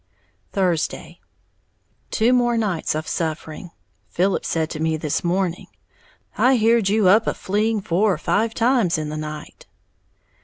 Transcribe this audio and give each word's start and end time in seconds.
Thursday. 0.51 1.19
Two 2.09 2.33
more 2.33 2.57
nights 2.57 2.95
of 2.95 3.07
suffering, 3.07 3.69
Philip 4.09 4.45
said 4.45 4.67
to 4.71 4.79
me 4.79 4.97
this 4.97 5.23
morning, 5.23 5.67
"I 6.35 6.55
heared 6.55 6.89
you 6.89 7.07
up 7.07 7.27
a 7.27 7.35
fleaing 7.35 7.81
four 7.81 8.11
or 8.13 8.17
five 8.17 8.55
times 8.55 8.97
in 8.97 9.09
the 9.09 9.17
night." 9.17 9.67